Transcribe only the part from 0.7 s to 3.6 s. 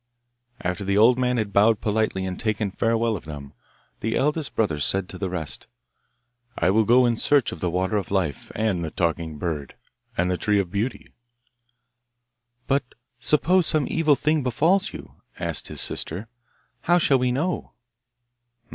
the old man had bowed politely and taken farewell of them